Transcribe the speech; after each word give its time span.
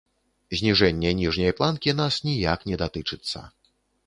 Зніжэнне 0.61 1.11
ніжняй 1.19 1.53
планкі 1.59 1.95
нас 2.01 2.19
ніяк 2.29 2.67
не 2.71 2.81
датычыцца. 2.85 3.45